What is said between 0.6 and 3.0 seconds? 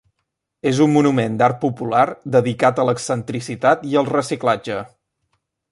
És un monument d'art popular dedicat a